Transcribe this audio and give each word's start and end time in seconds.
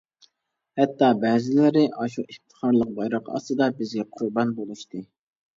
ھەتتا 0.79 1.09
بەزىلىرى 1.23 1.83
ئاشۇ 1.97 2.25
ئىپتىخارلىق 2.25 2.97
بايراق 3.01 3.31
ئاستىدا 3.35 3.71
بىرگە 3.81 4.07
قۇربان 4.17 4.57
بولۇشتى. 4.63 5.05